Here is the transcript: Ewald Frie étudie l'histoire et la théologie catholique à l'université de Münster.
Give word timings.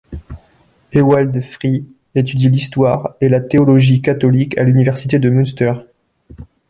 Ewald 0.93 1.39
Frie 1.43 1.85
étudie 2.15 2.49
l'histoire 2.49 3.13
et 3.21 3.29
la 3.29 3.39
théologie 3.39 4.01
catholique 4.01 4.57
à 4.57 4.63
l'université 4.63 5.19
de 5.19 5.29
Münster. 5.29 5.75